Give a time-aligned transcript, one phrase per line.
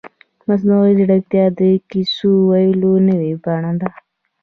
[0.47, 3.89] مصنوعي ځیرکتیا د کیسو ویلو نوې بڼه ده.